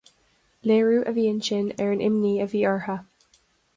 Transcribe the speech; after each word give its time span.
Léiriú 0.69 1.03
a 1.11 1.13
bhí 1.17 1.25
ansin 1.33 1.69
ar 1.85 1.93
an 1.97 2.03
imní 2.07 2.33
a 2.47 2.51
bhí 2.55 2.65
orthu. 2.71 2.97